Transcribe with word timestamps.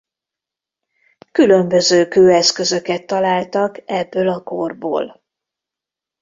Különböző 1.31 2.07
kőeszközöket 2.07 3.05
találtak 3.07 3.77
ebből 3.85 4.27
a 4.29 4.43
korból. 4.43 5.23